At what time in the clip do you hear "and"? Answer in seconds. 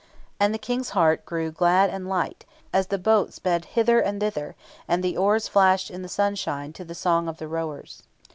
0.39-0.51, 1.91-2.09, 3.99-4.19, 4.87-5.03